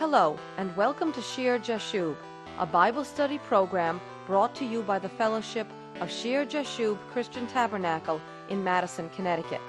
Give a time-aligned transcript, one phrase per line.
[0.00, 2.16] Hello, and welcome to Shear Jashub,
[2.58, 5.66] a Bible study program brought to you by the Fellowship
[6.00, 8.18] of Shear Jashub Christian Tabernacle
[8.48, 9.60] in Madison, Connecticut.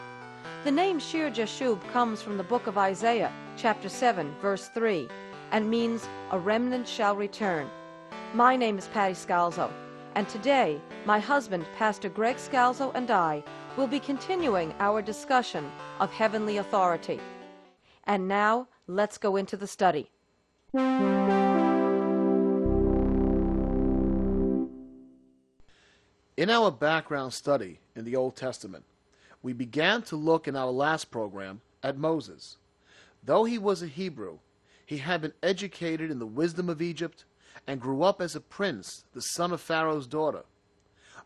[0.64, 5.10] The name Shear Jashub comes from the book of Isaiah, chapter 7, verse 3,
[5.52, 7.70] and means a remnant shall return.
[8.34, 9.70] My name is Patty Scalzo,
[10.16, 13.44] and today my husband, Pastor Greg Scalzo, and I
[13.76, 15.70] will be continuing our discussion
[16.00, 17.20] of heavenly authority.
[18.06, 20.10] And now, let's go into the study.
[20.74, 20.80] In
[26.50, 28.86] our background study in the Old Testament,
[29.44, 32.56] we began to look in our last program at Moses.
[33.22, 34.38] Though he was a Hebrew,
[34.86, 37.26] he had been educated in the wisdom of Egypt
[37.68, 40.44] and grew up as a prince, the son of Pharaoh's daughter.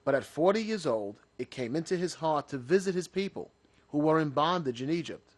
[0.04, 3.52] But at forty years old, it came into his heart to visit his people,
[3.90, 5.36] who were in bondage in Egypt,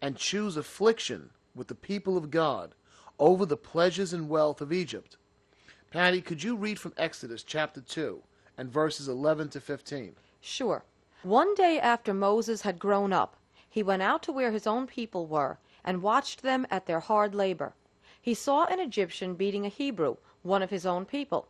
[0.00, 2.76] and choose affliction with the people of God
[3.18, 5.16] over the pleasures and wealth of Egypt.
[5.90, 8.22] Patty, could you read from Exodus chapter 2
[8.56, 10.14] and verses 11 to 15?
[10.40, 10.84] Sure.
[11.22, 13.36] One day after Moses had grown up,
[13.68, 17.34] he went out to where his own people were and watched them at their hard
[17.34, 17.74] labor.
[18.20, 21.48] He saw an Egyptian beating a Hebrew, one of his own people.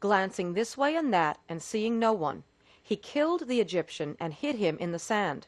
[0.00, 2.44] Glancing this way and that and seeing no one,
[2.82, 5.46] he killed the Egyptian and hid him in the sand.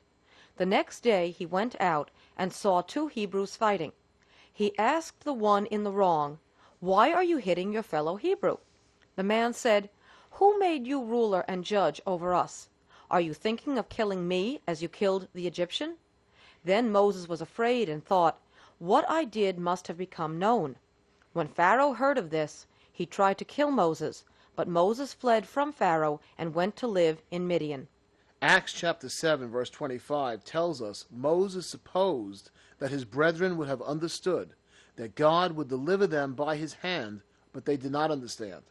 [0.56, 3.92] The next day he went out and saw two Hebrews fighting.
[4.56, 6.38] He asked the one in the wrong,
[6.80, 8.56] Why are you hitting your fellow Hebrew?
[9.14, 9.90] The man said,
[10.30, 12.70] Who made you ruler and judge over us?
[13.10, 15.96] Are you thinking of killing me as you killed the Egyptian?
[16.64, 18.40] Then Moses was afraid and thought,
[18.78, 20.76] What I did must have become known.
[21.34, 26.18] When Pharaoh heard of this, he tried to kill Moses, but Moses fled from Pharaoh
[26.38, 27.88] and went to live in Midian.
[28.40, 34.50] Acts chapter 7, verse 25 tells us Moses supposed that his brethren would have understood
[34.96, 37.20] that God would deliver them by his hand,
[37.52, 38.62] but they did not understand.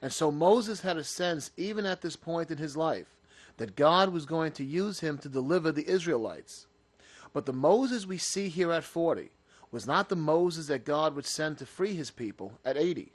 [0.00, 3.16] And so Moses had a sense, even at this point in his life,
[3.56, 6.66] that God was going to use him to deliver the Israelites.
[7.32, 9.30] But the Moses we see here at 40
[9.70, 13.12] was not the Moses that God would send to free his people at 80.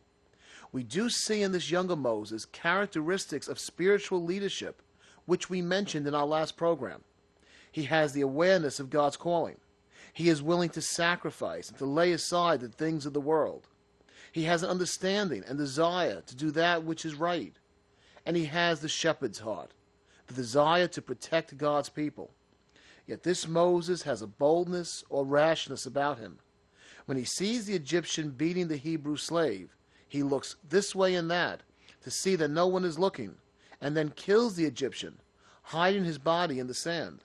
[0.71, 4.81] We do see in this younger Moses characteristics of spiritual leadership,
[5.25, 7.03] which we mentioned in our last program.
[7.71, 9.57] He has the awareness of God's calling.
[10.13, 13.67] He is willing to sacrifice and to lay aside the things of the world.
[14.31, 17.53] He has an understanding and desire to do that which is right.
[18.25, 19.71] And he has the shepherd's heart,
[20.27, 22.31] the desire to protect God's people.
[23.05, 26.39] Yet this Moses has a boldness or rashness about him.
[27.05, 29.75] When he sees the Egyptian beating the Hebrew slave,
[30.07, 31.61] he looks this way and that
[32.03, 33.35] to see that no one is looking,
[33.81, 35.17] and then kills the Egyptian,
[35.63, 37.23] hiding his body in the sand.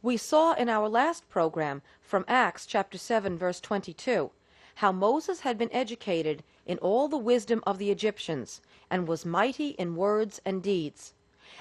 [0.00, 4.30] We saw in our last program from Acts chapter 7 verse 22
[4.76, 9.70] how Moses had been educated in all the wisdom of the Egyptians and was mighty
[9.70, 11.14] in words and deeds.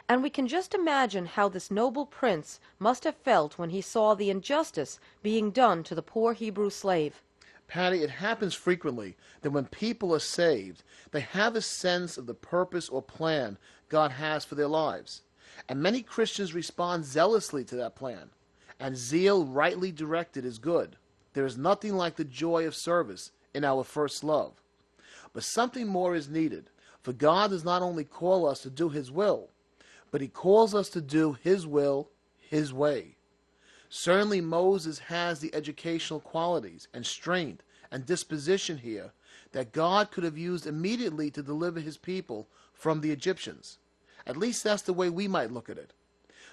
[0.08, 4.14] And we can just imagine how this noble prince must have felt when he saw
[4.14, 7.24] the injustice being done to the poor Hebrew slave.
[7.68, 12.36] Patty, it happens frequently that when people are saved, they have a sense of the
[12.36, 13.58] purpose or plan
[13.90, 15.24] God has for their lives.
[15.68, 18.30] And many Christians respond zealously to that plan.
[18.80, 20.98] And zeal rightly directed is good.
[21.34, 24.54] There is nothing like the joy of service in our first love.
[25.34, 26.70] But something more is needed,
[27.02, 29.50] for God does not only call us to do His will,
[30.12, 32.10] but He calls us to do His will
[32.40, 33.16] His way.
[33.90, 39.12] Certainly, Moses has the educational qualities and strength and disposition here
[39.54, 43.80] that God could have used immediately to deliver His people from the Egyptians.
[44.28, 45.94] At least that's the way we might look at it.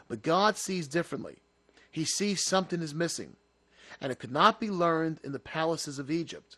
[0.06, 1.38] But God sees differently.
[1.90, 3.36] He sees something is missing,
[4.00, 6.56] and it could not be learned in the palaces of Egypt,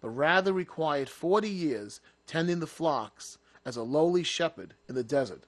[0.00, 5.44] but rather required forty years tending the flocks as a lowly shepherd in the desert.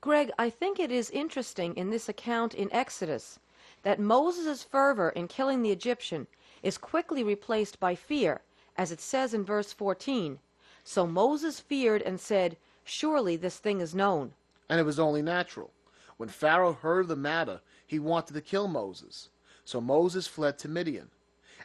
[0.00, 3.40] Greg, I think it is interesting in this account in Exodus
[3.82, 6.26] that Moses' fervor in killing the Egyptian
[6.62, 8.42] is quickly replaced by fear,
[8.76, 10.38] as it says in verse 14.
[10.84, 14.32] So Moses feared and said, Surely this thing is known.
[14.68, 15.72] And it was only natural.
[16.16, 19.30] When Pharaoh heard the matter, he wanted to kill Moses.
[19.64, 21.10] So Moses fled to Midian.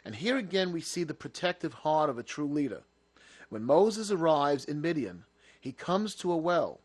[0.04, 2.82] And here again we see the protective heart of a true leader.
[3.48, 5.24] When Moses arrives in Midian,
[5.60, 6.80] he comes to a well.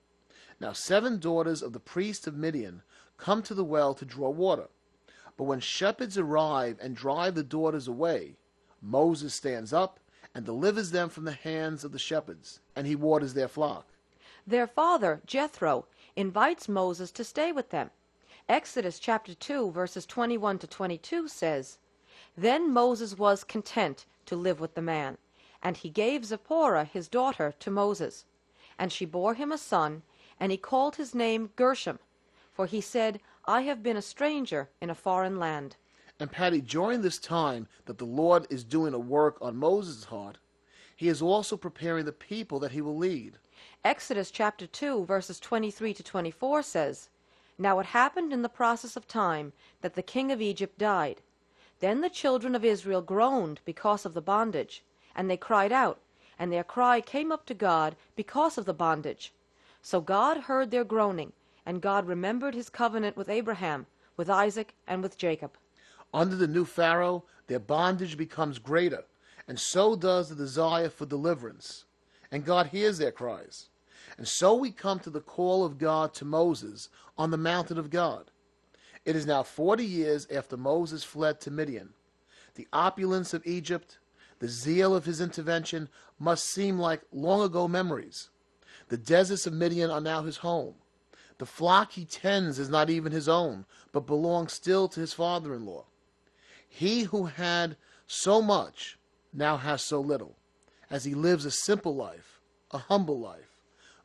[0.59, 2.81] Now seven daughters of the priest of Midian
[3.17, 4.67] come to the well to draw water.
[5.37, 8.37] But when shepherds arrive and drive the daughters away,
[8.81, 9.99] Moses stands up
[10.33, 13.87] and delivers them from the hands of the shepherds, and he waters their flock.
[14.47, 17.91] Their father, Jethro, invites Moses to stay with them.
[18.47, 21.77] Exodus chapter 2, verses 21 to 22 says,
[22.37, 25.17] Then Moses was content to live with the man,
[25.63, 28.25] And he gave Zipporah his daughter to Moses.
[28.77, 30.03] And she bore him a son,
[30.39, 31.99] and he called his name Gershom,
[32.53, 35.75] for he said, I have been a stranger in a foreign land.
[36.19, 40.37] And Patty, during this time that the Lord is doing a work on Moses' heart,
[40.95, 43.37] he is also preparing the people that he will lead.
[43.83, 47.09] Exodus chapter 2, verses 23 to 24 says,
[47.57, 51.21] Now it happened in the process of time that the king of Egypt died.
[51.79, 54.83] Then the children of Israel groaned because of the bondage,
[55.15, 55.99] and they cried out,
[56.37, 59.33] and their cry came up to God because of the bondage.
[59.81, 61.33] So God heard their groaning,
[61.65, 63.85] and God remembered his covenant with Abraham,
[64.17, 65.57] with Isaac, and with Jacob.
[66.13, 69.03] Under the new Pharaoh, their bondage becomes greater,
[69.47, 71.84] and so does the desire for deliverance.
[72.35, 73.69] And God hears their cries.
[74.17, 77.89] And so we come to the call of God to Moses on the mountain of
[77.89, 78.29] God.
[79.05, 81.93] It is now forty years after Moses fled to Midian.
[82.55, 83.99] The opulence of Egypt,
[84.39, 85.87] the zeal of his intervention
[86.19, 88.31] must seem like long ago memories.
[88.89, 90.75] The deserts of Midian are now his home.
[91.37, 95.55] The flock he tends is not even his own, but belongs still to his father
[95.55, 95.85] in law.
[96.67, 97.77] He who had
[98.07, 98.99] so much
[99.31, 100.35] now has so little,
[100.89, 102.39] as he lives a simple life,
[102.71, 103.57] a humble life.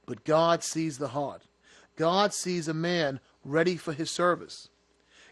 [0.06, 1.42] But God sees the heart.
[1.96, 4.68] God sees a man ready for his service.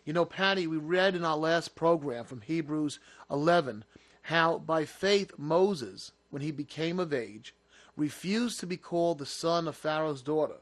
[0.04, 2.98] You know, Patty, we read in our last program from Hebrews
[3.30, 3.84] 11
[4.22, 7.54] how by faith Moses, when he became of age,
[7.96, 10.58] refused to be called the son of Pharaoh's daughter,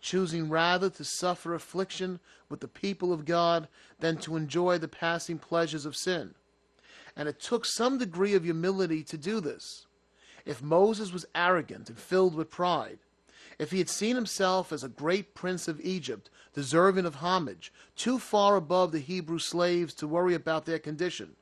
[0.00, 3.68] choosing rather to suffer affliction with the people of God
[4.00, 6.34] than to enjoy the passing pleasures of sin.
[7.16, 9.85] And it took some degree of humility to do this.
[10.46, 13.00] If Moses was arrogant and filled with pride,
[13.58, 18.18] if he had seen himself as a great prince of Egypt, deserving of homage, too
[18.18, 21.34] far above the Hebrew slaves to worry about their condition,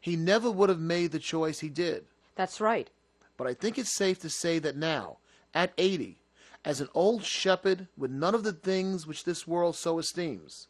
[0.00, 2.06] he never would have made the choice he did.
[2.34, 2.88] That's right.
[3.36, 5.18] But I think it's safe to say that now,
[5.54, 6.18] at 80,
[6.64, 10.68] as an old shepherd with none of the things which this world so esteems,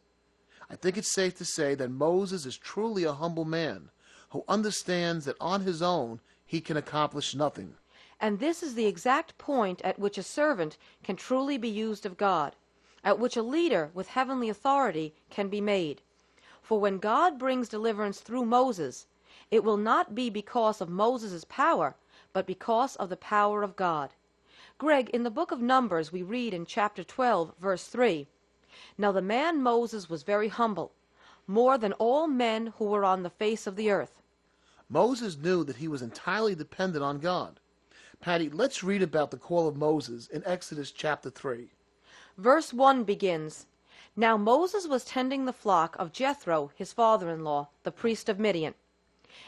[0.68, 3.90] I think it's safe to say that Moses is truly a humble man
[4.30, 6.20] who understands that on his own
[6.50, 7.76] he can accomplish nothing.
[8.18, 12.16] And this is the exact point at which a servant can truly be used of
[12.16, 12.56] God,
[13.04, 16.02] at which a leader with heavenly authority can be made.
[16.60, 19.06] For when God brings deliverance through Moses,
[19.52, 21.94] it will not be because of Moses' power,
[22.32, 24.10] but because of the power of God.
[24.76, 28.26] Greg, in the book of Numbers, we read in chapter 12, verse 3
[28.98, 30.90] Now the man Moses was very humble,
[31.46, 34.19] more than all men who were on the face of the earth.
[34.92, 37.60] Moses knew that he was entirely dependent on God.
[38.18, 41.70] Patty, let's read about the call of Moses in Exodus chapter 3.
[42.36, 43.66] Verse 1 begins
[44.16, 48.40] Now Moses was tending the flock of Jethro, his father in law, the priest of
[48.40, 48.74] Midian.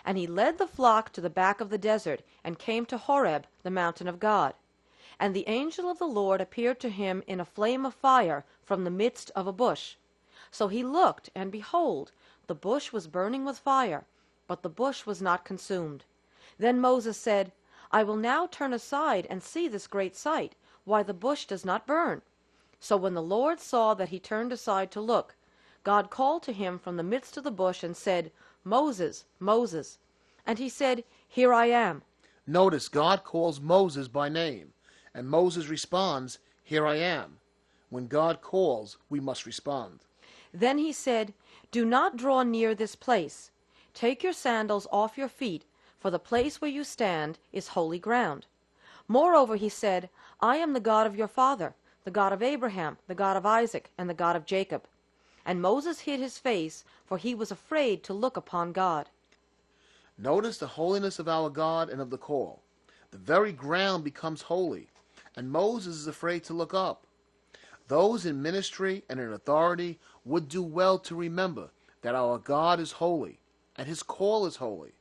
[0.04, 3.48] And he led the flock to the back of the desert, and came to Horeb,
[3.64, 4.54] the mountain of God.
[5.18, 8.84] And the angel of the Lord appeared to him in a flame of fire from
[8.84, 9.96] the midst of a bush.
[10.52, 12.12] So he looked, and behold,
[12.46, 14.06] the bush was burning with fire,
[14.52, 16.04] but the bush was not consumed.
[16.58, 17.52] Then Moses said,
[17.90, 21.86] I will now turn aside and see this great sight, why the bush does not
[21.86, 22.20] burn.
[22.78, 25.36] So when the Lord saw that he turned aside to look,
[25.84, 28.30] God called to him from the midst of the bush and said,
[28.62, 29.96] Moses, Moses.
[30.44, 32.02] And he said, Here I am.
[32.46, 34.74] Notice God calls Moses by name,
[35.14, 37.38] and Moses responds, Here I am.
[37.88, 40.00] When God calls, we must respond.
[40.52, 41.32] Then he said,
[41.70, 43.50] Do not draw near this place.
[43.94, 45.64] Take your sandals off your feet,
[45.98, 48.46] for the place where you stand is holy ground.
[49.06, 50.08] Moreover, he said,
[50.40, 53.90] I am the God of your father, the God of Abraham, the God of Isaac,
[53.98, 54.84] and the God of Jacob.
[55.44, 59.08] And Moses hid his face, for he was afraid to look upon God.
[60.18, 62.62] Notice the holiness of our God and of the call.
[63.10, 64.88] The very ground becomes holy,
[65.36, 67.06] and Moses is afraid to look up.
[67.88, 71.70] Those in ministry and in authority would do well to remember
[72.02, 73.38] that our God is holy,
[73.82, 74.92] and his call is holy.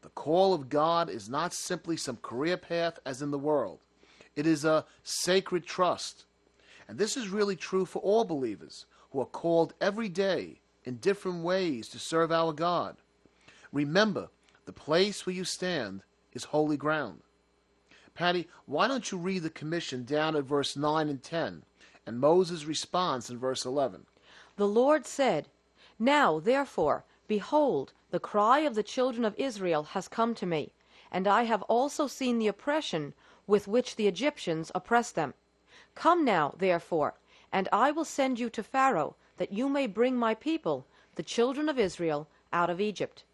[0.00, 3.80] The call of God is not simply some career path as in the world.
[4.34, 6.24] It is a sacred trust.
[6.88, 11.44] And this is really true for all believers who are called every day in different
[11.44, 12.96] ways to serve our God.
[13.70, 14.30] Remember,
[14.64, 16.00] the place where you stand
[16.32, 17.20] is holy ground.
[18.14, 21.64] Patty, why don't you read the commission down at verse 9 and 10
[22.06, 24.06] and Moses' response in verse 11?
[24.56, 25.48] The Lord said,
[25.98, 30.72] Now, therefore, behold, the cry of the children of Israel has come to me,
[31.10, 33.14] and I have also seen the oppression
[33.46, 35.34] with which the Egyptians oppress them.
[35.94, 37.14] Come now, therefore,
[37.52, 41.68] and I will send you to Pharaoh, that you may bring my people, the children
[41.68, 43.24] of Israel, out of Egypt.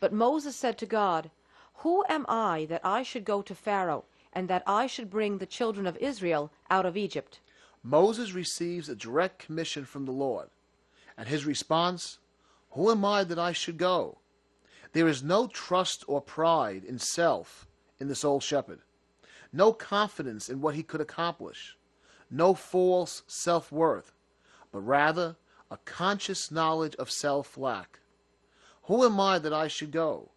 [0.00, 1.30] But Moses said to God,
[1.74, 5.46] Who am I that I should go to Pharaoh, and that I should bring the
[5.46, 7.40] children of Israel out of Egypt?
[7.82, 10.48] Moses receives a direct commission from the Lord.
[11.16, 12.18] And his response,
[12.72, 14.18] Who am I that I should go?
[14.92, 17.66] There is no trust or pride in self
[17.98, 18.80] in this old shepherd,
[19.52, 21.76] no confidence in what he could accomplish,
[22.30, 24.12] no false self worth,
[24.72, 25.36] but rather
[25.70, 28.00] a conscious knowledge of self lack.
[28.84, 30.30] Who am I that I should go?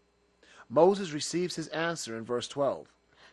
[0.70, 2.88] Moses receives his answer in verse 12.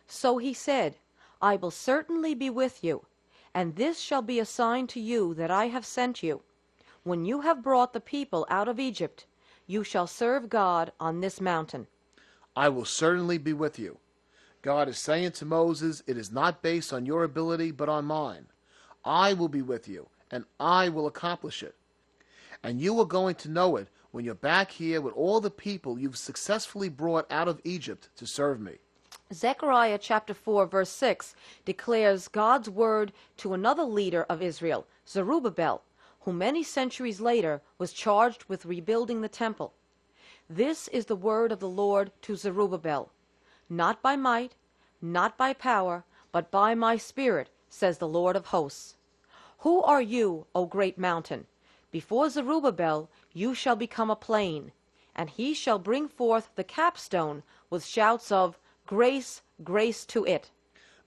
[0.07, 0.97] So he said,
[1.41, 3.05] I will certainly be with you,
[3.53, 6.41] and this shall be a sign to you that I have sent you.
[7.03, 9.25] When you have brought the people out of Egypt,
[9.65, 11.87] you shall serve God on this mountain.
[12.55, 13.97] I will certainly be with you.
[14.61, 18.45] God is saying to Moses, It is not based on your ability, but on mine.
[19.03, 21.73] I will be with you, and I will accomplish it.
[22.61, 25.97] And you are going to know it when you're back here with all the people
[25.97, 28.73] you've successfully brought out of Egypt to serve me.
[29.33, 31.33] Zechariah chapter 4 verse 6
[31.65, 35.81] declares God's word to another leader of Israel, Zerubbabel,
[36.21, 39.73] who many centuries later was charged with rebuilding the temple.
[40.49, 43.11] This is the word of the Lord to Zerubbabel.
[43.69, 44.55] Not by might,
[45.01, 48.95] not by power, but by my spirit, says the Lord of hosts.
[49.59, 51.47] Who are you, O great mountain?
[51.91, 54.71] Before Zerubbabel you shall become a plain,
[55.15, 60.51] and he shall bring forth the capstone with shouts of grace, grace to it.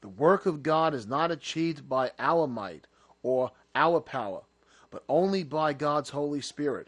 [0.00, 2.86] The work of God is not achieved by our might
[3.22, 4.42] or our power,
[4.94, 6.86] but only by God's Holy Spirit.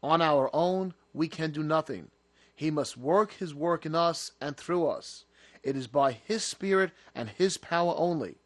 [0.00, 2.08] On our own, we can do nothing.
[2.54, 5.24] He must work his work in us and through us.
[5.64, 8.36] It is by his Spirit and his power only.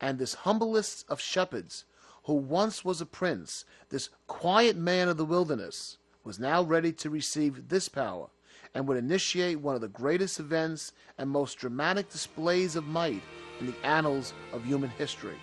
[0.00, 1.84] And this humblest of shepherds,
[2.24, 7.10] who once was a prince, this quiet man of the wilderness, was now ready to
[7.10, 8.30] receive this power
[8.74, 13.22] and would initiate one of the greatest events and most dramatic displays of might
[13.60, 15.36] in the annals of human history.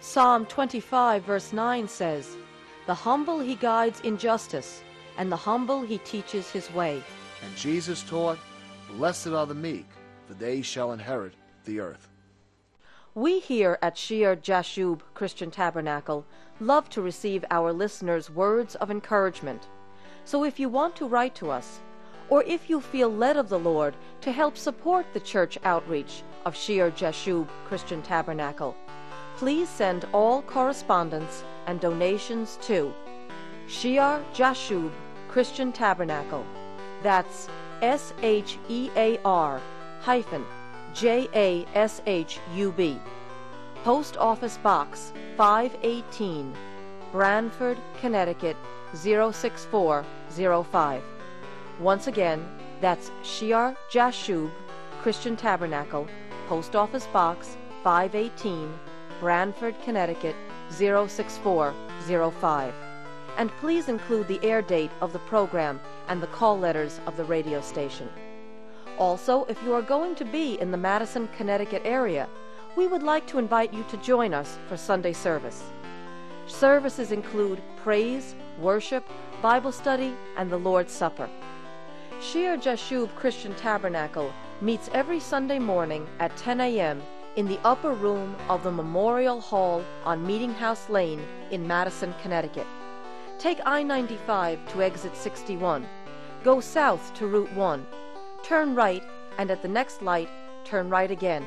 [0.00, 2.36] Psalm 25, verse 9 says,
[2.86, 4.82] The humble he guides in justice,
[5.18, 7.02] and the humble he teaches his way.
[7.44, 8.38] And Jesus taught,
[8.90, 9.86] Blessed are the meek,
[10.26, 11.34] for they shall inherit
[11.64, 12.08] the earth.
[13.14, 16.26] We here at Shear Jashub Christian Tabernacle
[16.60, 19.68] love to receive our listeners' words of encouragement.
[20.24, 21.80] So if you want to write to us,
[22.28, 26.56] or if you feel led of the Lord to help support the church outreach of
[26.56, 28.76] Shear Jashub Christian Tabernacle,
[29.36, 32.92] please send all correspondence and donations to
[33.66, 34.92] Shear Jashub
[35.28, 36.44] Christian Tabernacle.
[37.02, 37.48] That's
[37.82, 39.60] S H E A R
[40.00, 40.46] hyphen
[40.94, 42.98] J A S H U B.
[43.84, 46.54] Post Office Box 518,
[47.12, 48.56] Branford, Connecticut
[48.94, 51.02] 06405.
[51.78, 52.42] Once again,
[52.80, 54.50] that's Shear Jashub
[55.02, 56.08] Christian Tabernacle,
[56.48, 58.72] Post Office Box 518,
[59.20, 60.34] Branford, Connecticut
[60.70, 62.74] 06405.
[63.36, 67.24] And please include the air date of the program and the call letters of the
[67.24, 68.08] radio station.
[68.98, 72.28] Also, if you are going to be in the Madison, Connecticut area,
[72.76, 75.62] we would like to invite you to join us for Sunday service.
[76.46, 79.04] Services include praise, worship,
[79.42, 81.28] Bible study, and the Lord's Supper.
[82.20, 84.32] Shear Jashub Christian Tabernacle
[84.62, 87.02] meets every Sunday morning at 10 a.m.
[87.36, 92.66] in the upper room of the Memorial Hall on Meeting House Lane in Madison, Connecticut.
[93.38, 95.86] Take I 95 to exit 61.
[96.42, 97.86] Go south to Route 1.
[98.42, 99.02] Turn right,
[99.36, 100.30] and at the next light,
[100.64, 101.46] turn right again.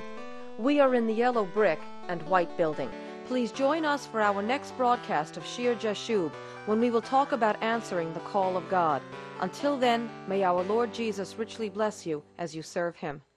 [0.60, 2.92] We are in the yellow brick and white building.
[3.26, 6.32] Please join us for our next broadcast of Shear Jashub
[6.68, 9.02] when we will talk about answering the call of God.
[9.40, 13.22] Until then, may our Lord Jesus richly bless you as you serve him.